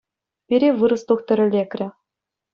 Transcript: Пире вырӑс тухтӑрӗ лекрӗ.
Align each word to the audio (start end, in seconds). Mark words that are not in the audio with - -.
Пире 0.47 0.69
вырӑс 0.79 1.03
тухтӑрӗ 1.07 1.45
лекрӗ. 1.53 1.87